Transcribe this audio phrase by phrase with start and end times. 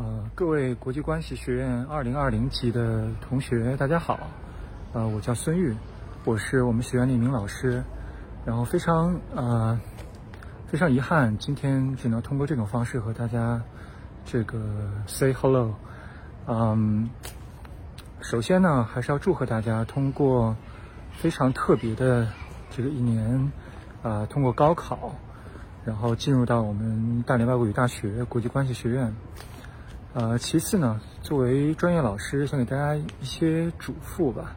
[0.00, 4.18] 呃，各位国际关系学院二零二零级的同学，大家好。
[4.94, 5.76] 呃，我叫孙玉，
[6.24, 7.84] 我是我们学院的一名老师。
[8.46, 9.78] 然后非常呃
[10.66, 13.60] 非常遗憾，今天只能通过这种方式和大家
[14.24, 14.58] 这个
[15.06, 15.74] say hello。
[16.46, 17.10] 嗯，
[18.22, 20.56] 首先呢，还是要祝贺大家通过
[21.12, 22.26] 非常特别的
[22.70, 23.52] 这个一年，
[24.02, 25.14] 啊，通过高考，
[25.84, 29.14] 然后进入到我们大连外国语大学国际关系学院。
[30.12, 34.56] 呃，其次呢，作为专业老师，想给大家一些嘱咐吧，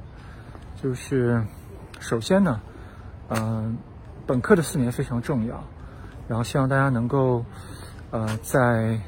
[0.82, 1.46] 就是
[2.00, 2.60] 首先呢，
[3.30, 3.78] 嗯，
[4.26, 5.64] 本科的四年非常重要，
[6.28, 7.46] 然后希望大家能够，
[8.10, 9.00] 呃，在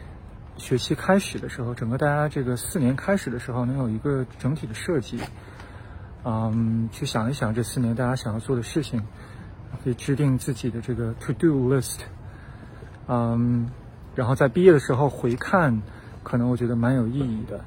[0.56, 5.20] 学期开始的时候，整个大家这个四年开始的时候，能有一个整体的设计，
[6.24, 9.04] 嗯，去想一想这四年大家想要做的事情，
[9.84, 12.02] 可以制定自己的这个 to do list，
[13.08, 13.68] 嗯，
[14.14, 15.82] 然后在毕业的时候回看。
[16.26, 17.62] 可能我觉得蛮有意义的，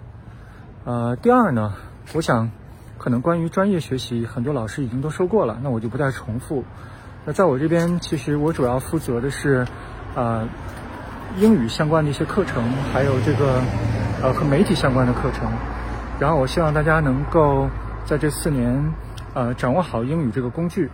[0.84, 1.73] 呃，第二呢，
[2.12, 2.51] 我想，
[2.98, 6.65] 可能关于专业学习，很多老师已经都说过了，那我就不再重复。
[7.25, 9.65] 那在我这边，其实我主要负责的是，
[10.17, 10.47] 呃，
[11.39, 13.62] 英语相关的一些课程，还有这个，
[14.23, 15.48] 呃，和媒体相关的课程。
[16.19, 17.69] 然后我希望大家能够
[18.05, 18.93] 在这四年，
[19.34, 20.91] 呃，掌握好英语这个工具，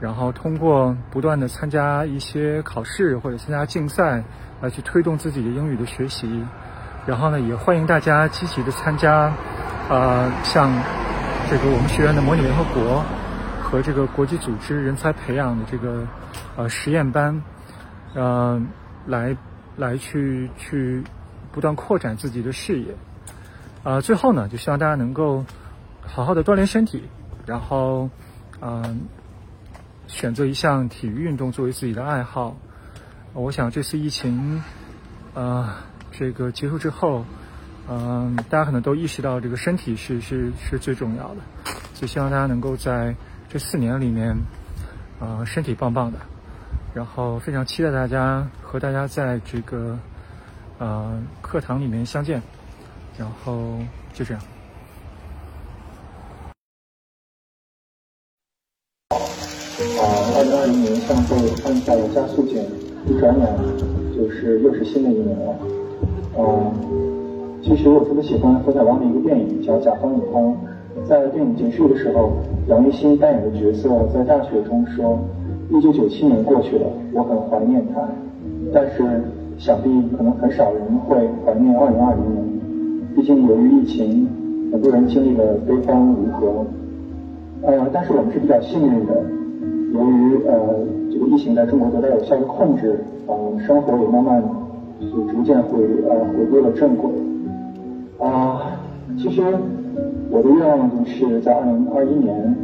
[0.00, 4.24] 然后通过不断的参加一些考试或者参加竞赛，
[4.62, 6.42] 来去推动自己的英语的学习。
[7.06, 9.30] 然后呢，也欢迎大家积极的参加，
[9.90, 10.72] 呃，像
[11.50, 13.04] 这个我们学院的模拟联合国
[13.62, 16.06] 和这个国际组织人才培养的这个
[16.56, 17.42] 呃实验班，
[18.14, 18.58] 呃，
[19.06, 19.36] 来
[19.76, 21.04] 来去去
[21.52, 22.86] 不断扩展自己的视野。
[23.82, 25.44] 啊，最后呢，就希望大家能够
[26.06, 27.04] 好好的锻炼身体，
[27.44, 28.08] 然后
[28.62, 29.02] 嗯，
[30.06, 32.56] 选择一项体育运动作为自己的爱好。
[33.34, 34.62] 我想这次疫情，
[35.34, 35.68] 呃。
[36.18, 37.24] 这个结束之后，
[37.88, 41.40] 嗯，大家可能都意识到这个身体是是是最重要的，
[41.94, 43.14] 所以希望大家能够在
[43.48, 44.36] 这四年里面，
[45.20, 46.18] 啊，身体棒棒的，
[46.94, 49.98] 然后非常期待大家和大家在这个，
[50.78, 52.40] 呃，课堂里面相见，
[53.18, 53.78] 然后
[54.12, 54.42] 就这样。
[60.36, 62.64] 二零二零年向后按下了加速键，
[63.06, 63.56] 一转眼
[64.16, 65.83] 就是又是新的一年了。
[66.36, 66.72] 嗯，
[67.62, 70.42] 其实我特别喜欢何小光的一个电影，叫《甲方乙方》。
[71.08, 72.30] 在电影结束的时候，
[72.68, 75.18] 杨一新扮演的角色在大雪中说
[75.70, 78.00] ：“一九九七年过去了，我很怀念他。”
[78.72, 79.22] 但是
[79.58, 82.44] 想必可能很少人会怀念二零二零年，
[83.14, 84.26] 毕竟由于疫情，
[84.72, 86.64] 很多人经历了悲欢离合。
[87.62, 89.22] 呃，但是我们是比较幸运的，
[89.92, 90.54] 由于呃
[91.12, 93.34] 这个疫情在中国得到有效的控制，呃，
[93.66, 94.42] 生活也慢慢。
[95.00, 95.78] 就逐渐回
[96.08, 97.10] 呃回归了正轨
[98.18, 98.78] 啊，
[99.18, 99.42] 其实
[100.30, 102.56] 我的愿望就是在二零二一年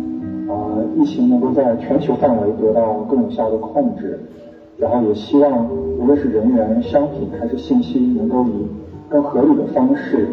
[0.48, 4.18] 啊，疫情能够在全球范围得到更有效的控制，
[4.78, 5.68] 然后也希望
[5.98, 8.66] 无论是人员、商品还是信息，能够以
[9.08, 10.26] 更合理的方式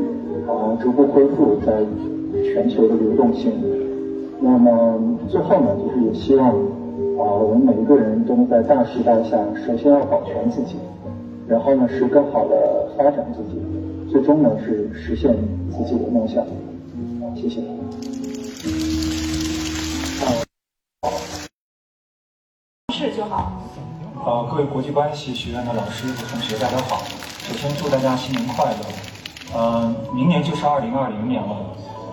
[0.48, 1.74] 啊逐步恢复在
[2.44, 3.52] 全球的流动性。
[4.40, 6.54] 那么最后呢，就是也希望啊
[7.18, 10.78] 我们每一个人都能在大时代下，首先要保全自己。
[11.50, 13.58] 然后呢，是更好的发展自己，
[14.12, 15.34] 最终呢是实现
[15.72, 16.46] 自己的梦想。
[17.38, 17.62] 谢谢。
[21.02, 21.10] 好，
[22.94, 23.62] 是就好。
[24.26, 27.06] 呃，各位国际关系学院的老师和同学，大家好。
[27.48, 28.80] 首先祝大家新年快乐。
[29.56, 31.66] 嗯，明年就是二零二零年了。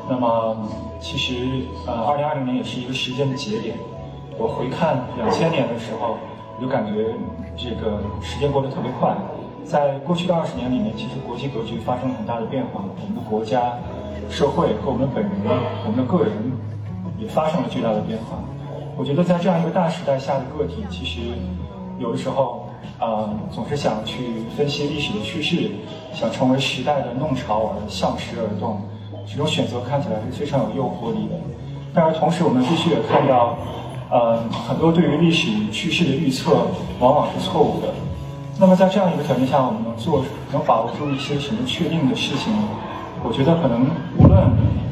[0.09, 0.57] 那么，
[1.01, 3.77] 其实呃，二零二零年也是一个时间的节点。
[4.39, 6.19] 我回看两千年的时候。
[6.61, 7.15] 就感觉
[7.57, 9.15] 这个时间过得特别快，
[9.65, 13.75] 在过去的二十年里面，其实国际格局发生了很大的变化，我们的国家、
[14.31, 15.33] 社会和我们本人、
[15.85, 16.33] 我们的个人
[17.19, 18.39] 也发生了巨大的变化。
[18.97, 21.21] 我觉得在这样一个大时代下的个体，其实
[21.99, 22.69] 有的时候
[23.01, 25.73] 啊，总是想去分析历史的趋势，
[26.13, 28.81] 想成为时代的弄潮儿，向时而动，
[29.27, 31.35] 这种选择看起来是非常有诱惑力的。
[31.93, 33.57] 但是同时，我们必须也看到。
[34.15, 34.39] 呃，
[34.69, 36.69] 很多对于历史趋势的预测
[37.01, 37.89] 往往是错误的。
[38.61, 40.23] 那么在这样一个条件下，我们能做
[40.53, 42.53] 能把握住一些什么确定的事情？
[43.25, 44.39] 我觉得可能无论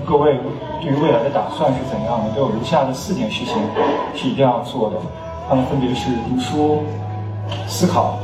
[0.05, 0.41] 各位
[0.81, 3.55] 对于未来的打算是怎样的，都有如下的四件事情
[4.13, 4.97] 是一定要做的。
[5.49, 6.83] 它们分别是读书、
[7.69, 8.19] 思考、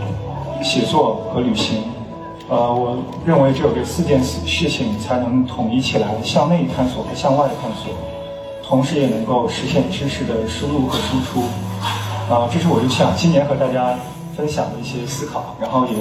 [0.64, 1.84] 写作和旅行。
[2.48, 7.94] 呃，我认为只有这四件事情才能统一起来向内探索和向外探索。
[8.68, 11.40] 同时也能够实现知识的输入和输出，
[12.30, 13.94] 啊，这是我就想今年和大家
[14.36, 15.96] 分享的一些思考，然后也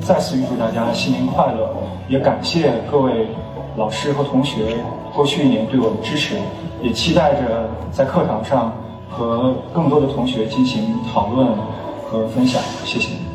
[0.00, 1.68] 再次预祝大家新年快乐，
[2.08, 3.26] 也感谢各位
[3.76, 4.76] 老师和同学
[5.12, 6.36] 过去一年对我的支持，
[6.80, 8.72] 也期待着在课堂上
[9.10, 11.48] 和更多的同学进行讨论
[12.08, 13.31] 和分享，谢谢。